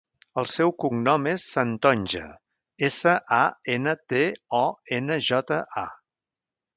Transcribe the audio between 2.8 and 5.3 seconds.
essa, a, ena, te, o, ena,